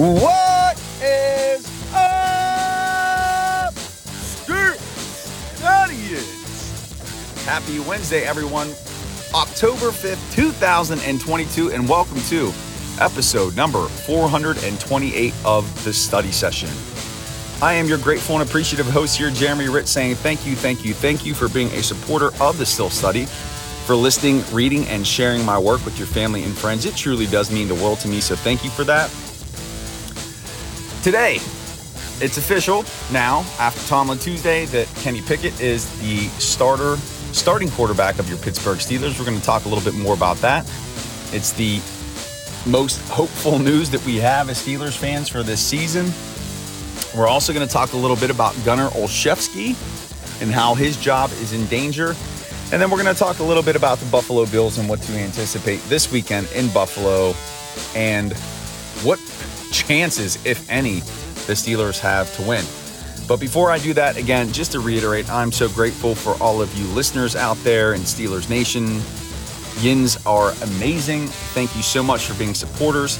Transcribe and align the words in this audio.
What 0.00 0.80
is 1.02 1.66
up, 1.94 3.74
Studians? 5.58 6.24
Happy 7.44 7.80
Wednesday, 7.80 8.22
everyone. 8.22 8.68
October 9.34 9.90
5th, 9.90 10.34
2022, 10.34 11.72
and 11.72 11.86
welcome 11.86 12.18
to 12.30 12.50
episode 12.98 13.54
number 13.54 13.86
428 13.88 15.34
of 15.44 15.84
the 15.84 15.92
study 15.92 16.32
session. 16.32 16.70
I 17.60 17.74
am 17.74 17.84
your 17.84 17.98
grateful 17.98 18.36
and 18.40 18.48
appreciative 18.48 18.86
host 18.86 19.18
here, 19.18 19.28
Jeremy 19.30 19.68
Ritz, 19.68 19.90
saying 19.90 20.14
thank 20.14 20.46
you, 20.46 20.56
thank 20.56 20.82
you, 20.82 20.94
thank 20.94 21.26
you 21.26 21.34
for 21.34 21.50
being 21.50 21.68
a 21.72 21.82
supporter 21.82 22.30
of 22.40 22.56
the 22.56 22.64
Steel 22.64 22.88
Study, 22.88 23.26
for 23.84 23.94
listening, 23.94 24.42
reading, 24.50 24.86
and 24.86 25.06
sharing 25.06 25.44
my 25.44 25.58
work 25.58 25.84
with 25.84 25.98
your 25.98 26.06
family 26.06 26.42
and 26.44 26.56
friends. 26.56 26.86
It 26.86 26.96
truly 26.96 27.26
does 27.26 27.50
mean 27.50 27.68
the 27.68 27.74
world 27.74 28.00
to 28.00 28.08
me, 28.08 28.22
so 28.22 28.34
thank 28.34 28.64
you 28.64 28.70
for 28.70 28.84
that. 28.84 29.10
Today, 31.02 31.36
it's 32.20 32.36
official 32.36 32.84
now 33.10 33.38
after 33.58 33.80
Tomlin 33.88 34.18
Tuesday 34.18 34.66
that 34.66 34.86
Kenny 34.96 35.22
Pickett 35.22 35.58
is 35.58 35.88
the 36.02 36.28
starter, 36.38 36.98
starting 37.32 37.70
quarterback 37.70 38.18
of 38.18 38.28
your 38.28 38.36
Pittsburgh 38.36 38.76
Steelers. 38.76 39.18
We're 39.18 39.24
going 39.24 39.38
to 39.38 39.42
talk 39.42 39.64
a 39.64 39.68
little 39.70 39.82
bit 39.82 39.98
more 39.98 40.12
about 40.12 40.36
that. 40.38 40.66
It's 41.32 41.52
the 41.52 41.76
most 42.68 43.00
hopeful 43.08 43.58
news 43.58 43.88
that 43.88 44.04
we 44.04 44.16
have 44.16 44.50
as 44.50 44.62
Steelers 44.62 44.94
fans 44.94 45.30
for 45.30 45.42
this 45.42 45.62
season. 45.62 46.12
We're 47.18 47.28
also 47.28 47.54
going 47.54 47.66
to 47.66 47.72
talk 47.72 47.94
a 47.94 47.96
little 47.96 48.16
bit 48.16 48.28
about 48.28 48.54
Gunnar 48.66 48.90
Olszewski 48.90 49.70
and 50.42 50.50
how 50.50 50.74
his 50.74 50.98
job 50.98 51.30
is 51.40 51.54
in 51.54 51.64
danger. 51.68 52.14
And 52.72 52.82
then 52.82 52.90
we're 52.90 53.02
going 53.02 53.14
to 53.14 53.18
talk 53.18 53.38
a 53.38 53.42
little 53.42 53.62
bit 53.62 53.74
about 53.74 53.96
the 54.00 54.06
Buffalo 54.10 54.44
Bills 54.44 54.76
and 54.76 54.86
what 54.86 55.00
to 55.00 55.12
anticipate 55.14 55.80
this 55.88 56.12
weekend 56.12 56.46
in 56.54 56.68
Buffalo 56.68 57.32
and 57.96 58.34
what 59.02 59.18
chances, 59.70 60.44
if 60.44 60.68
any, 60.70 61.00
the 61.46 61.54
Steelers 61.54 61.98
have 61.98 62.34
to 62.36 62.42
win. 62.42 62.64
But 63.26 63.38
before 63.38 63.70
I 63.70 63.78
do 63.78 63.94
that, 63.94 64.16
again, 64.16 64.52
just 64.52 64.72
to 64.72 64.80
reiterate, 64.80 65.30
I'm 65.30 65.52
so 65.52 65.68
grateful 65.68 66.14
for 66.14 66.34
all 66.42 66.60
of 66.60 66.74
you 66.76 66.84
listeners 66.88 67.36
out 67.36 67.56
there 67.58 67.94
in 67.94 68.00
Steelers 68.00 68.50
Nation. 68.50 69.00
Yins 69.80 70.18
are 70.26 70.50
amazing. 70.64 71.28
Thank 71.28 71.74
you 71.76 71.82
so 71.82 72.02
much 72.02 72.24
for 72.24 72.36
being 72.38 72.54
supporters. 72.54 73.18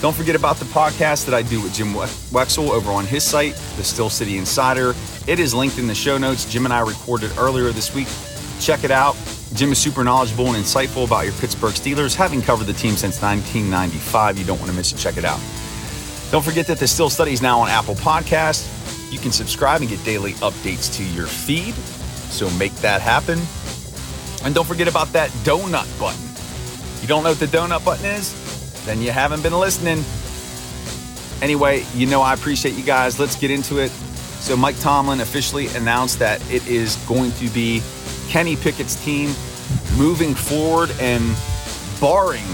Don't 0.00 0.16
forget 0.16 0.34
about 0.34 0.56
the 0.56 0.64
podcast 0.64 1.26
that 1.26 1.34
I 1.34 1.42
do 1.42 1.60
with 1.60 1.74
Jim 1.74 1.92
Wexell 1.92 2.70
over 2.70 2.90
on 2.90 3.04
his 3.04 3.22
site, 3.22 3.54
The 3.76 3.84
Steel 3.84 4.08
City 4.08 4.38
Insider. 4.38 4.94
It 5.26 5.38
is 5.38 5.52
linked 5.52 5.76
in 5.78 5.86
the 5.86 5.94
show 5.94 6.16
notes. 6.16 6.50
Jim 6.50 6.64
and 6.64 6.72
I 6.72 6.80
recorded 6.80 7.30
earlier 7.36 7.70
this 7.70 7.94
week. 7.94 8.08
Check 8.60 8.82
it 8.82 8.90
out. 8.90 9.14
Jim 9.52 9.72
is 9.72 9.78
super 9.78 10.02
knowledgeable 10.02 10.46
and 10.46 10.56
insightful 10.56 11.04
about 11.06 11.26
your 11.26 11.34
Pittsburgh 11.34 11.74
Steelers, 11.74 12.14
having 12.14 12.40
covered 12.40 12.66
the 12.66 12.72
team 12.72 12.96
since 12.96 13.20
1995. 13.20 14.38
You 14.38 14.44
don't 14.46 14.58
want 14.58 14.70
to 14.70 14.76
miss 14.76 14.90
it. 14.90 14.96
Check 14.96 15.18
it 15.18 15.24
out. 15.26 15.40
Don't 16.30 16.44
forget 16.44 16.68
that 16.68 16.78
the 16.78 16.86
Steel 16.86 17.10
Study 17.10 17.32
is 17.32 17.42
now 17.42 17.58
on 17.58 17.68
Apple 17.68 17.96
Podcast. 17.96 18.68
You 19.12 19.18
can 19.18 19.32
subscribe 19.32 19.80
and 19.80 19.90
get 19.90 20.02
daily 20.04 20.34
updates 20.34 20.94
to 20.96 21.04
your 21.04 21.26
feed. 21.26 21.74
So 22.30 22.48
make 22.50 22.72
that 22.76 23.00
happen. 23.00 23.40
And 24.44 24.54
don't 24.54 24.66
forget 24.66 24.86
about 24.86 25.08
that 25.12 25.30
donut 25.42 25.88
button. 25.98 26.22
You 27.02 27.08
don't 27.08 27.24
know 27.24 27.30
what 27.30 27.40
the 27.40 27.46
donut 27.46 27.84
button 27.84 28.04
is? 28.04 28.84
Then 28.86 29.02
you 29.02 29.10
haven't 29.10 29.42
been 29.42 29.58
listening. 29.58 30.04
Anyway, 31.42 31.84
you 31.96 32.06
know 32.06 32.22
I 32.22 32.34
appreciate 32.34 32.76
you 32.76 32.84
guys. 32.84 33.18
Let's 33.18 33.34
get 33.34 33.50
into 33.50 33.78
it. 33.78 33.90
So 33.90 34.56
Mike 34.56 34.78
Tomlin 34.78 35.22
officially 35.22 35.66
announced 35.68 36.20
that 36.20 36.40
it 36.48 36.64
is 36.68 36.94
going 37.08 37.32
to 37.32 37.48
be 37.48 37.82
Kenny 38.28 38.54
Pickett's 38.54 39.02
team 39.04 39.30
moving 39.96 40.36
forward 40.36 40.92
and 41.00 41.36
barring 42.00 42.46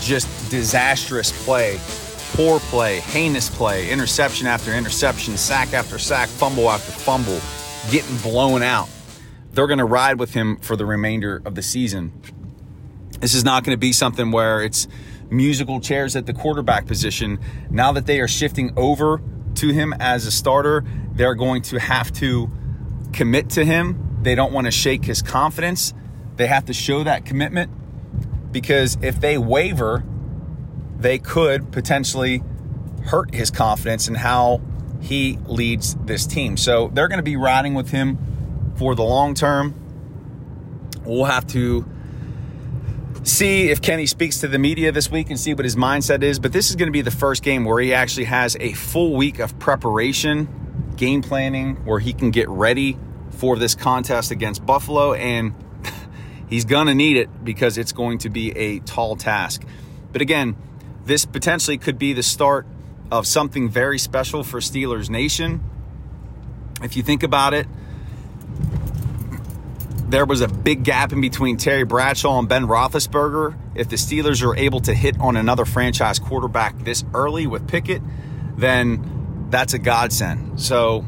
just 0.00 0.28
disastrous 0.50 1.32
play 1.46 1.80
poor 2.32 2.60
play, 2.60 3.00
heinous 3.00 3.50
play, 3.50 3.90
interception 3.90 4.46
after 4.46 4.72
interception, 4.72 5.36
sack 5.36 5.74
after 5.74 5.98
sack, 5.98 6.28
fumble 6.28 6.70
after 6.70 6.90
fumble, 6.92 7.40
getting 7.90 8.16
blown 8.18 8.62
out. 8.62 8.88
They're 9.52 9.66
going 9.66 9.78
to 9.78 9.84
ride 9.84 10.18
with 10.18 10.32
him 10.32 10.56
for 10.56 10.76
the 10.76 10.86
remainder 10.86 11.42
of 11.44 11.54
the 11.54 11.62
season. 11.62 12.12
This 13.20 13.34
is 13.34 13.44
not 13.44 13.64
going 13.64 13.74
to 13.74 13.80
be 13.80 13.92
something 13.92 14.30
where 14.32 14.62
it's 14.62 14.88
musical 15.30 15.78
chairs 15.80 16.16
at 16.16 16.26
the 16.26 16.32
quarterback 16.32 16.86
position. 16.86 17.38
Now 17.70 17.92
that 17.92 18.06
they 18.06 18.20
are 18.20 18.28
shifting 18.28 18.72
over 18.76 19.20
to 19.56 19.68
him 19.68 19.94
as 20.00 20.26
a 20.26 20.30
starter, 20.30 20.84
they're 21.12 21.34
going 21.34 21.62
to 21.62 21.78
have 21.78 22.12
to 22.14 22.50
commit 23.12 23.50
to 23.50 23.64
him. 23.64 24.20
They 24.22 24.34
don't 24.34 24.52
want 24.52 24.66
to 24.66 24.70
shake 24.70 25.04
his 25.04 25.20
confidence. 25.20 25.92
They 26.36 26.46
have 26.46 26.64
to 26.66 26.72
show 26.72 27.04
that 27.04 27.26
commitment 27.26 27.70
because 28.52 28.96
if 29.02 29.20
they 29.20 29.36
waver, 29.36 30.04
they 31.02 31.18
could 31.18 31.72
potentially 31.72 32.42
hurt 33.04 33.34
his 33.34 33.50
confidence 33.50 34.08
in 34.08 34.14
how 34.14 34.60
he 35.00 35.38
leads 35.46 35.94
this 35.96 36.26
team. 36.26 36.56
So 36.56 36.88
they're 36.88 37.08
going 37.08 37.18
to 37.18 37.24
be 37.24 37.36
riding 37.36 37.74
with 37.74 37.90
him 37.90 38.72
for 38.76 38.94
the 38.94 39.02
long 39.02 39.34
term. 39.34 39.74
We'll 41.04 41.24
have 41.24 41.46
to 41.48 41.84
see 43.24 43.70
if 43.70 43.82
Kenny 43.82 44.06
speaks 44.06 44.40
to 44.40 44.48
the 44.48 44.58
media 44.58 44.92
this 44.92 45.10
week 45.10 45.30
and 45.30 45.38
see 45.38 45.54
what 45.54 45.64
his 45.64 45.76
mindset 45.76 46.22
is. 46.22 46.38
But 46.38 46.52
this 46.52 46.70
is 46.70 46.76
going 46.76 46.86
to 46.86 46.92
be 46.92 47.02
the 47.02 47.10
first 47.10 47.42
game 47.42 47.64
where 47.64 47.80
he 47.80 47.92
actually 47.92 48.24
has 48.24 48.56
a 48.60 48.72
full 48.72 49.14
week 49.14 49.40
of 49.40 49.58
preparation, 49.58 50.92
game 50.96 51.22
planning, 51.22 51.76
where 51.84 51.98
he 51.98 52.12
can 52.12 52.30
get 52.30 52.48
ready 52.48 52.96
for 53.30 53.56
this 53.56 53.74
contest 53.74 54.30
against 54.30 54.64
Buffalo. 54.64 55.14
And 55.14 55.54
he's 56.48 56.64
going 56.64 56.86
to 56.86 56.94
need 56.94 57.16
it 57.16 57.44
because 57.44 57.78
it's 57.78 57.92
going 57.92 58.18
to 58.18 58.30
be 58.30 58.52
a 58.52 58.78
tall 58.80 59.16
task. 59.16 59.64
But 60.12 60.22
again, 60.22 60.56
this 61.04 61.24
potentially 61.24 61.78
could 61.78 61.98
be 61.98 62.12
the 62.12 62.22
start 62.22 62.66
of 63.10 63.26
something 63.26 63.68
very 63.68 63.98
special 63.98 64.42
for 64.42 64.60
Steelers 64.60 65.10
Nation. 65.10 65.62
If 66.82 66.96
you 66.96 67.02
think 67.02 67.22
about 67.22 67.54
it, 67.54 67.66
there 70.08 70.26
was 70.26 70.40
a 70.40 70.48
big 70.48 70.84
gap 70.84 71.12
in 71.12 71.20
between 71.20 71.56
Terry 71.56 71.84
Bradshaw 71.84 72.38
and 72.38 72.48
Ben 72.48 72.66
Roethlisberger. 72.66 73.56
If 73.74 73.88
the 73.88 73.96
Steelers 73.96 74.42
are 74.46 74.56
able 74.56 74.80
to 74.80 74.94
hit 74.94 75.18
on 75.18 75.36
another 75.36 75.64
franchise 75.64 76.18
quarterback 76.18 76.78
this 76.84 77.04
early 77.14 77.46
with 77.46 77.66
Pickett, 77.66 78.02
then 78.56 79.46
that's 79.50 79.74
a 79.74 79.78
godsend. 79.78 80.60
So, 80.60 81.04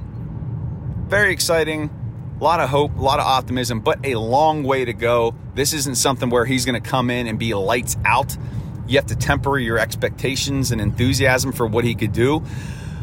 very 1.07 1.33
exciting. 1.33 1.91
A 2.41 2.43
lot 2.43 2.61
of 2.61 2.71
hope, 2.71 2.97
a 2.97 3.01
lot 3.01 3.21
of 3.21 3.27
optimism, 3.27 3.81
but 3.81 4.05
a 4.05 4.17
long 4.17 4.65
way 4.65 4.85
to 4.85 4.93
go. 4.93 5.35
This 5.55 5.73
isn't 5.73 5.97
something 5.97 6.31
where 6.31 6.45
he's 6.45 6.65
going 6.65 6.83
to 6.83 6.89
come 6.89 7.11
in 7.11 7.27
and 7.27 7.39
be 7.39 7.55
lights 7.55 7.97
out 8.05 8.37
you 8.87 8.99
have 8.99 9.07
to 9.07 9.17
temper 9.17 9.59
your 9.59 9.79
expectations 9.79 10.71
and 10.71 10.81
enthusiasm 10.81 11.53
for 11.53 11.67
what 11.67 11.85
he 11.85 11.95
could 11.95 12.13
do. 12.13 12.43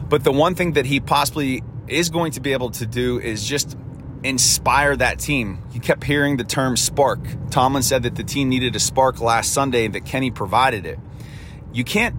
But 0.09 0.24
the 0.24 0.31
one 0.31 0.56
thing 0.56 0.74
that 0.74 0.86
he 0.86 1.00
possibly 1.00 1.64
is 1.88 2.09
going 2.09 2.34
to 2.34 2.42
be 2.42 2.53
able 2.53 2.72
to 2.72 2.86
do 2.86 3.19
is 3.19 3.46
just 3.46 3.78
inspire 4.24 4.96
that 4.96 5.19
team. 5.19 5.64
You 5.72 5.80
kept 5.80 6.03
hearing 6.03 6.38
the 6.38 6.44
term 6.44 6.78
spark. 6.78 7.19
Tomlin 7.50 7.84
said 7.84 8.03
that 8.03 8.16
the 8.16 8.24
team 8.24 8.50
needed 8.50 8.75
a 8.75 8.80
spark 8.80 9.19
last 9.19 9.53
Sunday 9.53 9.86
and 9.86 9.95
that 9.95 10.06
Kenny 10.06 10.31
provided 10.31 10.86
it. 10.86 11.00
You 11.74 11.83
can't 11.83 12.16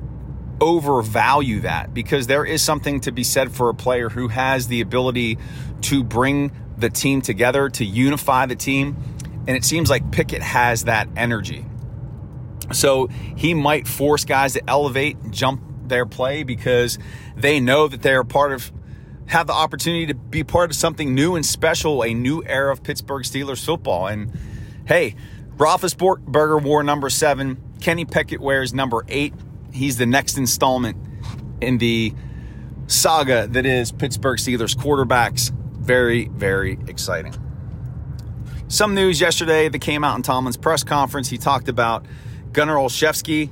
overvalue 0.60 1.60
that 1.60 1.92
because 1.92 2.26
there 2.26 2.44
is 2.44 2.62
something 2.62 3.00
to 3.00 3.12
be 3.12 3.24
said 3.24 3.52
for 3.52 3.68
a 3.68 3.74
player 3.74 4.08
who 4.08 4.28
has 4.28 4.68
the 4.68 4.80
ability 4.80 5.38
to 5.82 6.02
bring 6.04 6.52
the 6.76 6.88
team 6.88 7.20
together, 7.20 7.68
to 7.68 7.84
unify 7.84 8.46
the 8.46 8.56
team. 8.56 8.96
And 9.46 9.56
it 9.56 9.64
seems 9.64 9.90
like 9.90 10.12
Pickett 10.12 10.42
has 10.42 10.84
that 10.84 11.08
energy. 11.16 11.66
So 12.72 13.08
he 13.36 13.54
might 13.54 13.88
force 13.88 14.24
guys 14.24 14.52
to 14.54 14.62
elevate, 14.68 15.16
and 15.18 15.32
jump 15.32 15.62
their 15.86 16.06
play 16.06 16.42
because 16.42 16.98
they 17.36 17.60
know 17.60 17.88
that 17.88 18.02
they're 18.02 18.24
part 18.24 18.52
of, 18.52 18.72
have 19.26 19.46
the 19.46 19.52
opportunity 19.52 20.06
to 20.06 20.14
be 20.14 20.44
part 20.44 20.70
of 20.70 20.76
something 20.76 21.14
new 21.14 21.36
and 21.36 21.44
special, 21.44 22.02
a 22.02 22.14
new 22.14 22.42
era 22.44 22.72
of 22.72 22.82
Pittsburgh 22.82 23.24
Steelers 23.24 23.64
football. 23.64 24.06
And 24.06 24.32
hey, 24.86 25.14
Roethlisberger 25.56 26.62
wore 26.62 26.82
number 26.82 27.10
seven. 27.10 27.62
Kenny 27.80 28.04
Pickett 28.04 28.40
wears 28.40 28.72
number 28.72 29.04
eight. 29.08 29.34
He's 29.72 29.96
the 29.96 30.06
next 30.06 30.38
installment 30.38 30.96
in 31.60 31.78
the 31.78 32.14
saga 32.86 33.46
that 33.48 33.66
is 33.66 33.92
Pittsburgh 33.92 34.38
Steelers 34.38 34.76
quarterbacks. 34.76 35.50
Very, 35.50 36.28
very 36.28 36.78
exciting. 36.86 37.34
Some 38.68 38.94
news 38.94 39.20
yesterday 39.20 39.68
that 39.68 39.80
came 39.80 40.04
out 40.04 40.16
in 40.16 40.22
Tomlin's 40.22 40.56
press 40.56 40.82
conference. 40.84 41.28
He 41.28 41.38
talked 41.38 41.68
about 41.68 42.06
Gunnar 42.52 42.76
Olszewski 42.76 43.50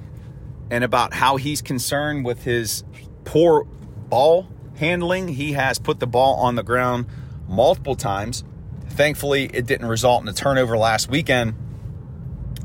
and 0.71 0.85
about 0.85 1.15
how 1.15 1.37
he's 1.37 1.63
concerned 1.63 2.25
with 2.25 2.45
his 2.45 2.85
poor 3.25 3.65
ball 3.65 4.49
handling. 4.77 5.29
He 5.29 5.53
has 5.53 5.79
put 5.79 6.01
the 6.01 6.07
ball 6.07 6.37
on 6.37 6.55
the 6.55 6.63
ground 6.63 7.07
multiple 7.49 7.97
times. 7.97 8.45
Thankfully, 8.91 9.45
it 9.53 9.67
didn't 9.67 9.87
result 9.87 10.23
in 10.23 10.29
a 10.29 10.33
turnover 10.33 10.77
last 10.77 11.09
weekend, 11.09 11.55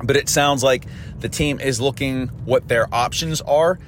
but 0.03 0.15
it 0.15 0.27
sounds 0.29 0.63
like 0.63 0.85
the 1.19 1.29
team 1.29 1.59
is 1.59 1.79
looking 1.79 2.27
what 2.45 2.67
their 2.67 2.93
options 2.93 3.41
are. 3.41 3.79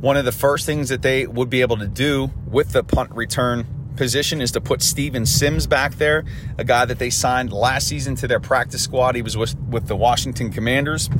One 0.00 0.16
of 0.16 0.24
the 0.24 0.32
first 0.32 0.66
things 0.66 0.90
that 0.90 1.02
they 1.02 1.26
would 1.26 1.50
be 1.50 1.62
able 1.62 1.78
to 1.78 1.88
do 1.88 2.30
with 2.46 2.72
the 2.72 2.84
punt 2.84 3.12
return 3.12 3.66
position 3.96 4.40
is 4.40 4.52
to 4.52 4.60
put 4.60 4.82
Steven 4.82 5.26
Sims 5.26 5.66
back 5.66 5.96
there, 5.96 6.24
a 6.58 6.64
guy 6.64 6.84
that 6.84 6.98
they 6.98 7.10
signed 7.10 7.52
last 7.52 7.88
season 7.88 8.14
to 8.16 8.28
their 8.28 8.40
practice 8.40 8.82
squad. 8.82 9.16
He 9.16 9.22
was 9.22 9.36
with, 9.36 9.58
with 9.70 9.86
the 9.88 9.96
Washington 9.96 10.50
Commanders. 10.50 11.10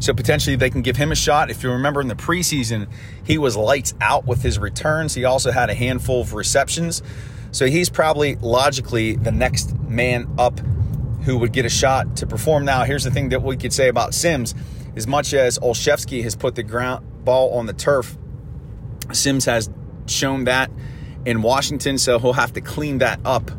So 0.00 0.14
potentially 0.14 0.56
they 0.56 0.70
can 0.70 0.82
give 0.82 0.96
him 0.96 1.10
a 1.10 1.16
shot. 1.16 1.50
If 1.50 1.62
you 1.62 1.72
remember 1.72 2.00
in 2.00 2.08
the 2.08 2.14
preseason, 2.14 2.88
he 3.24 3.36
was 3.38 3.56
lights 3.56 3.94
out 4.00 4.26
with 4.26 4.42
his 4.42 4.58
returns. 4.58 5.14
He 5.14 5.24
also 5.24 5.50
had 5.50 5.70
a 5.70 5.74
handful 5.74 6.20
of 6.20 6.34
receptions. 6.34 7.02
So 7.50 7.66
he's 7.66 7.90
probably 7.90 8.36
logically 8.36 9.16
the 9.16 9.32
next 9.32 9.76
man 9.80 10.32
up 10.38 10.60
who 11.24 11.38
would 11.38 11.52
get 11.52 11.64
a 11.64 11.70
shot 11.70 12.16
to 12.18 12.26
perform. 12.26 12.64
Now, 12.64 12.84
here's 12.84 13.04
the 13.04 13.10
thing 13.10 13.30
that 13.30 13.42
we 13.42 13.56
could 13.56 13.72
say 13.72 13.88
about 13.88 14.14
Sims. 14.14 14.54
As 14.94 15.06
much 15.06 15.34
as 15.34 15.58
Olszewski 15.58 16.22
has 16.22 16.36
put 16.36 16.54
the 16.54 16.62
ground 16.62 17.24
ball 17.24 17.54
on 17.54 17.66
the 17.66 17.72
turf, 17.72 18.16
Sims 19.12 19.44
has 19.46 19.68
shown 20.06 20.44
that 20.44 20.70
in 21.24 21.42
Washington, 21.42 21.98
so 21.98 22.18
he'll 22.18 22.32
have 22.32 22.52
to 22.54 22.60
clean 22.60 22.98
that 22.98 23.20
up 23.24 23.50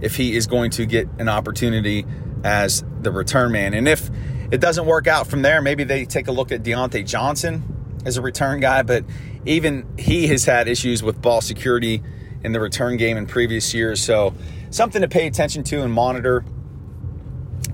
if 0.00 0.16
he 0.16 0.36
is 0.36 0.46
going 0.46 0.70
to 0.72 0.86
get 0.86 1.08
an 1.18 1.28
opportunity 1.28 2.06
as 2.44 2.84
the 3.00 3.10
return 3.10 3.52
man. 3.52 3.74
And 3.74 3.88
if 3.88 4.10
it 4.50 4.60
doesn't 4.60 4.86
work 4.86 5.06
out 5.06 5.26
from 5.26 5.42
there, 5.42 5.60
maybe 5.60 5.84
they 5.84 6.04
take 6.04 6.28
a 6.28 6.32
look 6.32 6.52
at 6.52 6.62
Diontae 6.62 7.06
Johnson 7.06 8.00
as 8.04 8.16
a 8.16 8.22
return 8.22 8.60
guy, 8.60 8.82
but 8.82 9.04
even 9.44 9.86
he 9.98 10.28
has 10.28 10.44
had 10.44 10.68
issues 10.68 11.02
with 11.02 11.20
ball 11.20 11.40
security 11.40 12.02
in 12.44 12.52
the 12.52 12.60
return 12.60 12.96
game 12.96 13.16
in 13.16 13.26
previous 13.26 13.74
years. 13.74 14.00
So, 14.00 14.34
something 14.70 15.02
to 15.02 15.08
pay 15.08 15.26
attention 15.26 15.64
to 15.64 15.82
and 15.82 15.92
monitor 15.92 16.44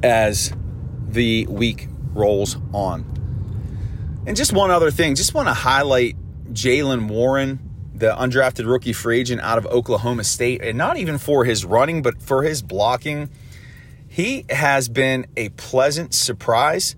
as 0.02 0.52
the 1.08 1.46
week 1.46 1.88
rolls 2.12 2.56
on. 2.72 3.10
And 4.26 4.36
just 4.36 4.52
one 4.52 4.70
other 4.70 4.90
thing, 4.90 5.14
just 5.14 5.34
want 5.34 5.48
to 5.48 5.54
highlight 5.54 6.16
Jaylen 6.52 7.08
Warren, 7.08 7.58
the 8.04 8.14
undrafted 8.14 8.70
rookie 8.70 8.92
free 8.92 9.20
agent 9.20 9.40
out 9.40 9.56
of 9.56 9.64
Oklahoma 9.66 10.24
State, 10.24 10.60
and 10.62 10.76
not 10.76 10.98
even 10.98 11.16
for 11.16 11.46
his 11.46 11.64
running, 11.64 12.02
but 12.02 12.20
for 12.20 12.42
his 12.42 12.60
blocking. 12.60 13.30
He 14.06 14.44
has 14.50 14.90
been 14.90 15.26
a 15.38 15.48
pleasant 15.50 16.12
surprise, 16.12 16.96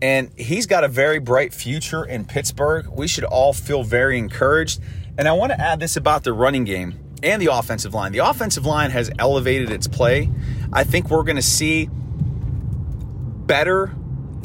and 0.00 0.30
he's 0.38 0.66
got 0.66 0.84
a 0.84 0.88
very 0.88 1.18
bright 1.18 1.52
future 1.52 2.04
in 2.04 2.24
Pittsburgh. 2.24 2.86
We 2.86 3.08
should 3.08 3.24
all 3.24 3.52
feel 3.52 3.82
very 3.82 4.16
encouraged. 4.16 4.80
And 5.18 5.26
I 5.26 5.32
want 5.32 5.50
to 5.50 5.60
add 5.60 5.80
this 5.80 5.96
about 5.96 6.22
the 6.22 6.32
running 6.32 6.62
game 6.62 7.16
and 7.24 7.42
the 7.42 7.52
offensive 7.52 7.92
line. 7.92 8.12
The 8.12 8.20
offensive 8.20 8.64
line 8.64 8.92
has 8.92 9.10
elevated 9.18 9.72
its 9.72 9.88
play. 9.88 10.30
I 10.72 10.84
think 10.84 11.10
we're 11.10 11.24
going 11.24 11.36
to 11.36 11.42
see 11.42 11.88
better, 11.92 13.92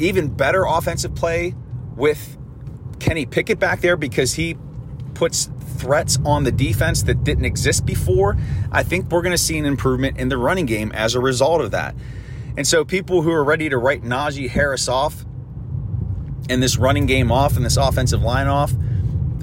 even 0.00 0.28
better 0.28 0.64
offensive 0.64 1.14
play 1.14 1.54
with 1.94 2.36
Kenny 2.98 3.26
Pickett 3.26 3.60
back 3.60 3.80
there 3.80 3.96
because 3.96 4.34
he 4.34 4.56
puts 5.14 5.50
threats 5.76 6.18
on 6.24 6.44
the 6.44 6.52
defense 6.52 7.02
that 7.04 7.24
didn't 7.24 7.44
exist 7.44 7.84
before. 7.86 8.36
I 8.72 8.82
think 8.82 9.10
we're 9.10 9.22
going 9.22 9.34
to 9.34 9.38
see 9.38 9.58
an 9.58 9.66
improvement 9.66 10.18
in 10.18 10.28
the 10.28 10.38
running 10.38 10.66
game 10.66 10.92
as 10.92 11.14
a 11.14 11.20
result 11.20 11.60
of 11.60 11.70
that. 11.72 11.94
And 12.56 12.66
so, 12.66 12.84
people 12.84 13.22
who 13.22 13.32
are 13.32 13.44
ready 13.44 13.68
to 13.68 13.78
write 13.78 14.02
Najee 14.02 14.48
Harris 14.48 14.88
off 14.88 15.24
and 16.48 16.62
this 16.62 16.76
running 16.76 17.06
game 17.06 17.32
off 17.32 17.56
and 17.56 17.64
this 17.64 17.76
offensive 17.76 18.22
line 18.22 18.46
off, 18.46 18.72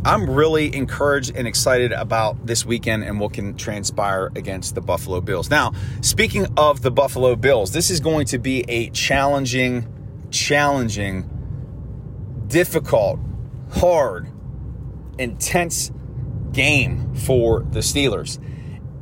I'm 0.03 0.29
really 0.29 0.73
encouraged 0.73 1.35
and 1.35 1.47
excited 1.47 1.91
about 1.91 2.47
this 2.47 2.65
weekend 2.65 3.03
and 3.03 3.19
what 3.19 3.33
can 3.33 3.55
transpire 3.55 4.31
against 4.35 4.73
the 4.73 4.81
Buffalo 4.81 5.21
Bills. 5.21 5.49
Now, 5.49 5.73
speaking 6.01 6.47
of 6.57 6.81
the 6.81 6.89
Buffalo 6.89 7.35
Bills, 7.35 7.71
this 7.71 7.91
is 7.91 7.99
going 7.99 8.25
to 8.27 8.39
be 8.39 8.65
a 8.67 8.89
challenging, 8.89 9.87
challenging, 10.31 11.29
difficult, 12.47 13.19
hard, 13.73 14.30
intense 15.17 15.91
game 16.51 17.15
for 17.15 17.61
the 17.61 17.79
Steelers. 17.79 18.39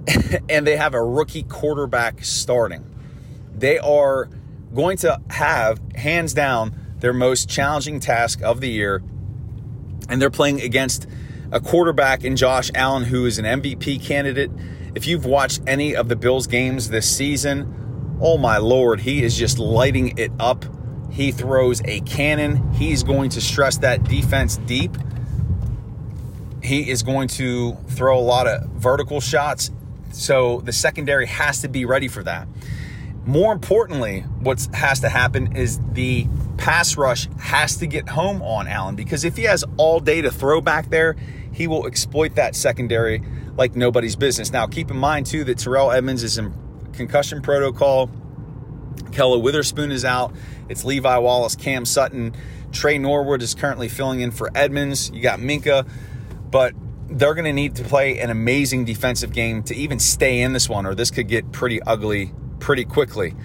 and 0.49 0.65
they 0.65 0.77
have 0.77 0.93
a 0.93 1.03
rookie 1.03 1.43
quarterback 1.43 2.23
starting. 2.23 2.85
They 3.53 3.77
are 3.79 4.29
going 4.73 4.97
to 4.97 5.21
have, 5.29 5.79
hands 5.95 6.33
down, 6.33 6.75
their 6.99 7.13
most 7.13 7.49
challenging 7.49 7.99
task 7.99 8.41
of 8.41 8.61
the 8.61 8.69
year 8.69 9.01
and 10.09 10.21
they're 10.21 10.29
playing 10.29 10.61
against 10.61 11.07
a 11.51 11.59
quarterback 11.59 12.23
in 12.23 12.35
Josh 12.35 12.71
Allen 12.75 13.03
who 13.03 13.25
is 13.25 13.39
an 13.39 13.45
MVP 13.45 14.03
candidate. 14.03 14.51
If 14.95 15.07
you've 15.07 15.25
watched 15.25 15.61
any 15.67 15.95
of 15.95 16.09
the 16.09 16.15
Bills 16.15 16.47
games 16.47 16.89
this 16.89 17.09
season, 17.09 18.17
oh 18.19 18.37
my 18.37 18.57
lord, 18.57 18.99
he 19.01 19.23
is 19.23 19.37
just 19.37 19.59
lighting 19.59 20.17
it 20.17 20.31
up. 20.39 20.65
He 21.11 21.31
throws 21.31 21.81
a 21.85 22.01
cannon. 22.01 22.73
He's 22.73 23.03
going 23.03 23.29
to 23.31 23.41
stress 23.41 23.77
that 23.79 24.03
defense 24.03 24.57
deep. 24.57 24.97
He 26.69 26.87
is 26.91 27.01
going 27.01 27.29
to 27.29 27.73
throw 27.87 28.19
a 28.19 28.21
lot 28.21 28.45
of 28.45 28.63
vertical 28.69 29.19
shots. 29.21 29.71
So 30.11 30.61
the 30.61 30.71
secondary 30.71 31.25
has 31.25 31.61
to 31.61 31.67
be 31.67 31.83
ready 31.83 32.07
for 32.07 32.21
that. 32.21 32.47
More 33.25 33.51
importantly, 33.51 34.21
what 34.39 34.67
has 34.75 34.99
to 34.99 35.09
happen 35.09 35.55
is 35.55 35.79
the 35.93 36.27
pass 36.57 36.95
rush 36.95 37.27
has 37.39 37.77
to 37.77 37.87
get 37.87 38.09
home 38.09 38.43
on 38.43 38.67
Allen 38.67 38.95
because 38.95 39.23
if 39.23 39.35
he 39.35 39.45
has 39.45 39.65
all 39.77 39.99
day 39.99 40.21
to 40.21 40.29
throw 40.29 40.61
back 40.61 40.91
there, 40.91 41.15
he 41.51 41.65
will 41.65 41.87
exploit 41.87 42.35
that 42.35 42.55
secondary 42.55 43.23
like 43.55 43.75
nobody's 43.75 44.15
business. 44.15 44.51
Now, 44.51 44.67
keep 44.67 44.91
in 44.91 44.97
mind 44.97 45.25
too 45.25 45.43
that 45.45 45.57
Terrell 45.57 45.89
Edmunds 45.89 46.21
is 46.21 46.37
in 46.37 46.53
concussion 46.93 47.41
protocol. 47.41 48.11
Ahkello 49.05 49.41
Witherspoon 49.41 49.91
is 49.91 50.05
out. 50.05 50.35
It's 50.69 50.85
Levi 50.85 51.17
Wallace, 51.17 51.55
Cam 51.55 51.83
Sutton, 51.83 52.35
Tre 52.71 52.99
Norwood 52.99 53.41
is 53.41 53.55
currently 53.55 53.87
filling 53.87 54.19
in 54.19 54.29
for 54.29 54.51
Edmunds. 54.53 55.09
You 55.09 55.23
got 55.23 55.39
Minkah, 55.39 55.89
but 56.51 56.73
they're 57.09 57.33
going 57.33 57.45
to 57.45 57.53
need 57.53 57.75
to 57.75 57.83
play 57.83 58.19
an 58.19 58.29
amazing 58.29 58.85
defensive 58.85 59.33
game 59.33 59.63
to 59.63 59.75
even 59.75 59.99
stay 59.99 60.41
in 60.41 60.53
this 60.53 60.69
one, 60.69 60.85
or 60.85 60.95
this 60.95 61.11
could 61.11 61.27
get 61.27 61.51
pretty 61.51 61.81
ugly 61.83 62.31
pretty 62.59 62.85
quickly. 62.85 63.35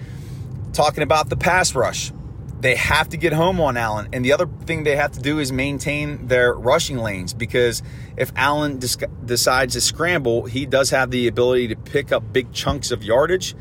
Talking 0.73 1.03
about 1.03 1.29
the 1.29 1.37
pass 1.37 1.73
rush, 1.73 2.11
they 2.59 2.75
have 2.75 3.09
to 3.09 3.17
get 3.17 3.33
home 3.33 3.59
on 3.59 3.77
Allen. 3.77 4.09
And 4.13 4.23
the 4.23 4.33
other 4.33 4.47
thing 4.65 4.83
they 4.83 4.95
have 4.95 5.11
to 5.13 5.19
do 5.19 5.39
is 5.39 5.51
maintain 5.51 6.27
their 6.27 6.53
rushing 6.53 6.97
lanes 6.97 7.33
because 7.33 7.81
if 8.17 8.31
Allen 8.35 8.79
dis- 8.79 8.97
decides 9.23 9.73
to 9.73 9.81
scramble, 9.81 10.45
he 10.45 10.65
does 10.65 10.89
have 10.89 11.11
the 11.11 11.27
ability 11.27 11.69
to 11.69 11.75
pick 11.75 12.11
up 12.11 12.33
big 12.33 12.51
chunks 12.53 12.91
of 12.91 13.03
yardage. 13.03 13.55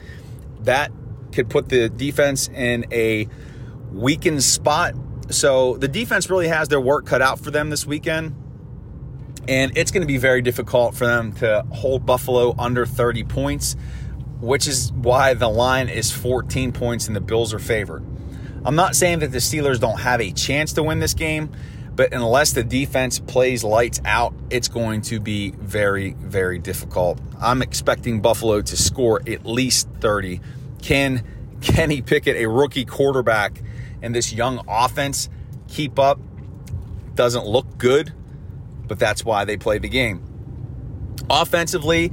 That 0.61 0.93
could 1.33 1.51
put 1.51 1.69
the 1.69 1.89
defense 1.89 2.49
in 2.49 2.87
a 2.93 3.29
weakened 3.93 4.43
spot. 4.43 4.95
So 5.31 5.77
the 5.77 5.89
defense 5.89 6.31
really 6.31 6.49
has 6.49 6.69
their 6.69 6.81
work 6.81 7.07
cut 7.07 7.23
out 7.23 7.41
for 7.41 7.51
them 7.51 7.71
this 7.71 7.87
weekend. 7.87 8.35
And 9.49 9.77
it's 9.77 9.91
going 9.91 10.01
to 10.01 10.07
be 10.07 10.17
very 10.17 10.43
difficult 10.43 10.95
for 10.95 11.07
them 11.07 11.33
to 11.35 11.65
hold 11.71 12.07
Buffalo 12.07 12.55
under 12.59 12.87
30 12.87 13.25
points, 13.25 13.77
which 14.41 14.67
is 14.67 14.93
why 14.93 15.35
the 15.35 15.49
line 15.49 15.89
is 15.89 16.11
14 16.11 16.73
points 16.73 17.07
and 17.07 17.15
the 17.15 17.21
Bills 17.21 17.53
are 17.53 17.59
favored. 17.59 18.05
I'm 18.65 18.77
not 18.77 18.97
saying 18.97 19.19
that 19.19 19.33
the 19.33 19.39
Steelers 19.39 19.79
don't 19.79 20.01
have 20.01 20.21
a 20.23 20.33
chance 20.33 20.73
to 20.75 20.83
win 20.83 20.99
this 20.99 21.13
game, 21.13 21.51
but 21.95 22.15
unless 22.15 22.53
the 22.53 22.65
defense 22.65 23.19
plays 23.19 23.63
lights 23.63 24.01
out, 24.07 24.35
it's 24.49 24.69
going 24.69 25.03
to 25.03 25.21
be 25.21 25.51
very, 25.51 26.15
very 26.15 26.59
difficult. 26.59 27.21
I'm 27.41 27.61
expecting 27.61 28.21
Buffalo 28.23 28.63
to 28.63 28.77
score 28.77 29.21
at 29.29 29.45
least 29.45 29.89
30. 30.01 30.41
Can 30.81 31.23
Kenny 31.61 32.03
Pickett, 32.03 32.37
a 32.37 32.47
rookie 32.47 32.85
quarterback, 32.85 33.63
and 34.03 34.15
this 34.15 34.33
young 34.33 34.65
offense 34.67 35.29
keep 35.69 35.99
up? 35.99 36.19
Doesn't 37.15 37.47
look 37.47 37.79
good, 37.79 38.13
but 38.87 38.99
that's 38.99 39.25
why 39.25 39.45
they 39.45 39.57
play 39.57 39.79
the 39.79 39.89
game. 39.89 40.23
Offensively, 41.31 42.13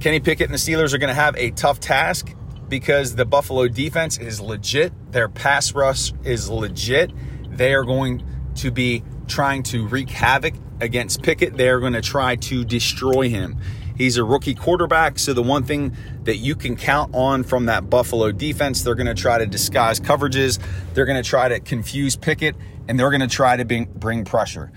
Kenny 0.00 0.20
Pickett 0.20 0.50
and 0.50 0.54
the 0.54 0.58
Steelers 0.58 0.92
are 0.92 0.98
going 0.98 1.08
to 1.08 1.14
have 1.14 1.36
a 1.36 1.50
tough 1.52 1.80
task 1.80 2.34
because 2.68 3.14
the 3.14 3.24
Buffalo 3.24 3.68
defense 3.68 4.18
is 4.18 4.40
legit. 4.40 4.92
Their 5.12 5.28
pass 5.28 5.74
rush 5.74 6.12
is 6.24 6.48
legit. 6.48 7.12
They 7.50 7.74
are 7.74 7.84
going 7.84 8.24
to 8.56 8.70
be 8.70 9.02
trying 9.28 9.62
to 9.64 9.86
wreak 9.86 10.10
havoc 10.10 10.54
against 10.80 11.22
Pickett. 11.22 11.56
They 11.56 11.68
are 11.68 11.80
going 11.80 11.94
to 11.94 12.02
try 12.02 12.36
to 12.36 12.64
destroy 12.64 13.28
him. 13.28 13.58
He's 13.96 14.18
a 14.18 14.24
rookie 14.24 14.54
quarterback, 14.54 15.18
so 15.18 15.32
the 15.32 15.42
one 15.42 15.64
thing 15.64 15.96
that 16.24 16.36
you 16.36 16.54
can 16.54 16.76
count 16.76 17.14
on 17.14 17.44
from 17.44 17.66
that 17.66 17.88
Buffalo 17.88 18.30
defense, 18.30 18.82
they're 18.82 18.94
going 18.94 19.06
to 19.06 19.14
try 19.14 19.38
to 19.38 19.46
disguise 19.46 20.00
coverages. 20.00 20.58
They're 20.92 21.06
going 21.06 21.22
to 21.22 21.28
try 21.28 21.48
to 21.48 21.60
confuse 21.60 22.14
Pickett, 22.14 22.56
and 22.88 23.00
they're 23.00 23.10
going 23.10 23.22
to 23.22 23.26
try 23.26 23.56
to 23.56 23.64
bring, 23.64 23.86
bring 23.86 24.26
pressure. 24.26 24.70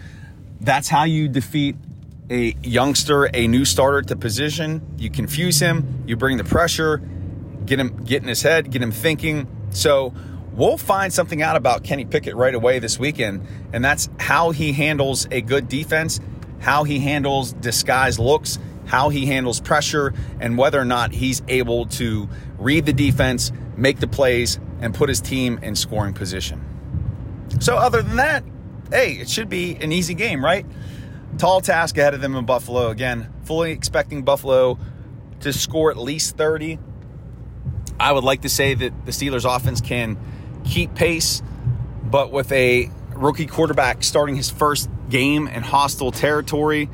That's 0.62 0.88
how 0.90 1.04
you 1.06 1.28
defeat 1.28 1.76
a 2.30 2.56
youngster, 2.64 3.30
a 3.34 3.48
new 3.48 3.66
starter 3.66 4.02
to 4.04 4.16
position. 4.16 4.82
You 4.98 5.10
confuse 5.10 5.60
him, 5.60 6.04
you 6.06 6.16
bring 6.16 6.38
the 6.38 6.44
pressure, 6.44 7.02
get 7.66 7.80
him 7.80 8.04
get 8.04 8.22
in 8.22 8.28
his 8.28 8.42
head, 8.42 8.70
get 8.72 8.82
him 8.82 8.92
thinking. 8.92 9.48
So 9.72 10.14
we'll 10.54 10.78
find 10.78 11.12
something 11.14 11.42
out 11.42 11.56
about 11.56 11.84
Kenny 11.84 12.06
Pickett 12.06 12.36
right 12.36 12.54
away 12.54 12.80
this 12.80 13.00
weekend, 13.00 13.48
and 13.74 13.84
that's 13.84 14.10
how 14.20 14.52
he 14.52 14.74
handles 14.74 15.28
a 15.32 15.42
good 15.42 15.68
defense, 15.70 16.20
how 16.60 16.84
he 16.84 17.00
handles 17.00 17.54
disguised 17.54 18.20
looks, 18.20 18.60
how 18.86 19.10
he 19.10 19.26
handles 19.26 19.62
pressure, 19.62 20.14
and 20.40 20.58
whether 20.58 20.80
or 20.80 20.86
not 20.86 21.12
he's 21.12 21.42
able 21.48 21.86
to 21.86 22.28
read 22.58 22.86
the 22.86 22.94
defense, 22.94 23.52
make 23.78 24.00
the 24.00 24.08
plays, 24.08 24.60
and 24.82 24.94
put 24.94 25.10
his 25.10 25.22
team 25.22 25.60
in 25.62 25.76
scoring 25.76 26.14
position. 26.14 26.66
So, 27.60 27.78
other 27.78 28.02
than 28.02 28.18
that, 28.18 28.44
hey, 28.92 29.14
it 29.14 29.30
should 29.30 29.50
be 29.50 29.76
an 29.76 29.92
easy 29.92 30.14
game, 30.14 30.44
right? 30.44 30.66
Tall 31.38 31.62
task 31.62 31.98
ahead 31.98 32.14
of 32.14 32.22
them 32.22 32.36
in 32.36 32.46
Buffalo. 32.46 32.90
Again, 32.90 33.32
fully 33.44 33.72
expecting 33.72 34.24
Buffalo 34.24 34.80
to 35.42 35.54
score 35.54 35.92
at 35.92 35.98
least 35.98 36.38
30. 36.38 36.80
I 38.00 38.12
would 38.12 38.24
like 38.24 38.42
to 38.42 38.50
say 38.50 38.74
that 38.74 39.06
the 39.06 39.12
Steelers 39.12 39.46
offense 39.46 39.82
can 39.82 40.18
keep 40.64 40.96
pace, 40.96 41.42
but 42.04 42.32
with 42.32 42.52
a 42.52 42.90
rookie 43.14 43.46
quarterback 43.46 44.04
starting 44.04 44.36
his 44.36 44.50
first 44.50 44.90
game 45.10 45.48
in 45.48 45.62
hostile 45.64 46.12
territory, 46.12 46.90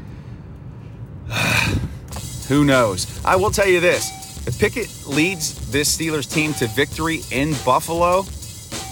who 2.47 2.65
knows? 2.65 3.23
I 3.23 3.35
will 3.35 3.51
tell 3.51 3.67
you 3.67 3.79
this 3.79 4.47
if 4.47 4.59
Pickett 4.59 5.07
leads 5.07 5.71
this 5.71 5.95
Steelers 5.95 6.31
team 6.31 6.53
to 6.55 6.67
victory 6.67 7.21
in 7.31 7.55
Buffalo, 7.65 8.23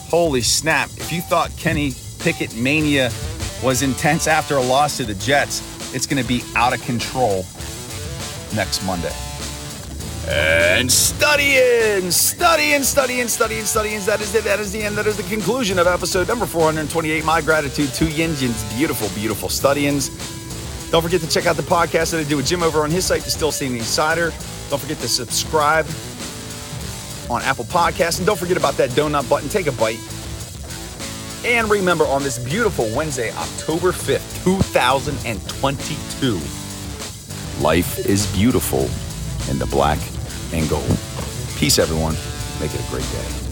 holy 0.09 0.41
snap. 0.41 0.89
If 0.97 1.11
you 1.11 1.21
thought 1.21 1.55
Kenny 1.57 1.91
Pickett 2.23 2.55
mania 2.55 3.11
was 3.61 3.81
intense 3.81 4.27
after 4.27 4.55
a 4.55 4.61
loss 4.61 4.95
to 4.95 5.03
the 5.03 5.13
Jets, 5.15 5.61
it's 5.93 6.07
going 6.07 6.21
to 6.21 6.27
be 6.27 6.41
out 6.55 6.73
of 6.73 6.81
control 6.83 7.45
next 8.55 8.85
Monday. 8.85 9.13
And 10.29 10.89
studying, 10.89 12.09
studying, 12.11 12.81
studying, 12.83 13.27
studying, 13.27 13.65
studying. 13.65 13.99
That 14.05 14.21
is 14.21 14.33
it. 14.33 14.45
That 14.45 14.61
is 14.61 14.71
the 14.71 14.81
end. 14.81 14.97
That 14.97 15.05
is 15.05 15.17
the 15.17 15.23
conclusion 15.23 15.77
of 15.77 15.85
episode 15.85 16.29
number 16.29 16.45
428. 16.45 17.25
My 17.25 17.41
gratitude 17.41 17.89
to 17.95 18.05
Yinjin's 18.05 18.73
beautiful, 18.73 19.09
beautiful 19.19 19.49
studyings. 19.49 20.07
Don't 20.91 21.01
forget 21.01 21.19
to 21.19 21.29
check 21.29 21.45
out 21.45 21.57
the 21.57 21.63
podcast 21.63 22.11
that 22.11 22.25
I 22.25 22.29
do 22.29 22.37
with 22.37 22.47
Jim 22.47 22.63
over 22.63 22.83
on 22.83 22.89
his 22.89 23.05
site, 23.05 23.23
the 23.23 23.31
Steel 23.31 23.51
City 23.51 23.77
Insider. 23.77 24.31
Don't 24.69 24.79
forget 24.79 24.97
to 24.99 25.09
subscribe 25.09 25.85
on 27.29 27.41
Apple 27.41 27.65
Podcasts. 27.65 28.19
And 28.19 28.25
don't 28.25 28.39
forget 28.39 28.55
about 28.55 28.75
that 28.77 28.91
donut 28.91 29.29
button. 29.29 29.49
Take 29.49 29.67
a 29.67 29.73
bite. 29.73 29.99
And 31.45 31.69
remember, 31.69 32.05
on 32.05 32.23
this 32.23 32.39
beautiful 32.39 32.89
Wednesday, 32.95 33.31
October 33.31 33.91
5th, 33.91 34.43
2022, 34.45 36.39
life 37.61 37.99
is 38.05 38.25
beautiful 38.33 38.89
in 39.51 39.59
the 39.59 39.65
black 39.65 39.99
and 40.53 40.69
gold. 40.69 40.97
Peace, 41.57 41.79
everyone. 41.79 42.15
Make 42.61 42.73
it 42.73 42.79
a 42.79 42.89
great 42.89 43.09
day. 43.11 43.42